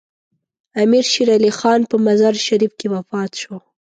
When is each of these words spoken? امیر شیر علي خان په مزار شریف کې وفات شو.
امیر 0.81 1.05
شیر 1.11 1.29
علي 1.37 1.51
خان 1.59 1.79
په 1.91 1.95
مزار 2.07 2.35
شریف 2.47 2.71
کې 2.79 2.87
وفات 2.95 3.31
شو. 3.41 3.55